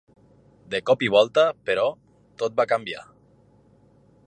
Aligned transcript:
De 0.73 0.79
cop 0.89 1.03
i 1.07 1.09
volta, 1.15 1.43
però, 1.69 1.85
tot 2.43 2.57
va 2.61 2.69
canviar. 2.75 3.07